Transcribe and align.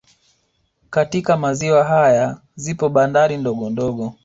Katika 0.89 1.37
maziwa 1.37 1.83
haya 1.83 2.37
zipo 2.55 2.89
bandari 2.89 3.37
ndogo 3.37 3.69
ndogo 3.69 4.13